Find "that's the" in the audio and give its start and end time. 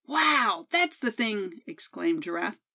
0.71-1.11